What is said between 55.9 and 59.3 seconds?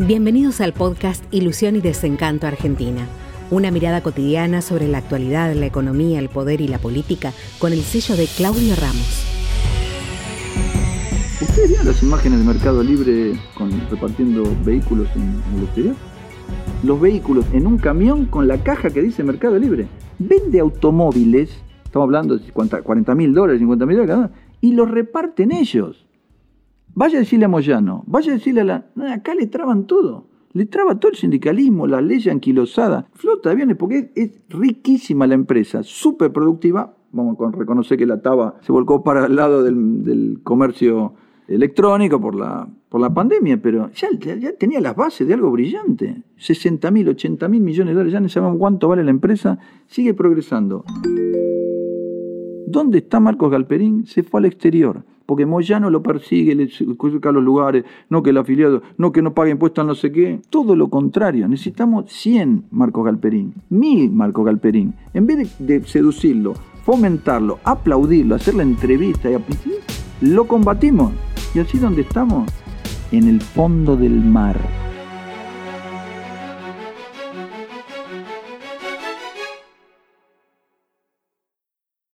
lo persigue, le busca los lugares, no que el afiliado, no que